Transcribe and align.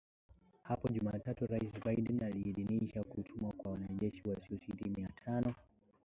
Hapo 0.63 0.87
Jumatatu 0.89 1.47
Rais 1.47 1.73
Biden 1.85 2.23
aliidhinisha 2.23 3.03
kutumwa 3.03 3.51
kwa 3.57 3.71
wanajeshi 3.71 4.27
wasiozidi 4.29 4.89
mia 4.89 5.09
tano 5.25 5.53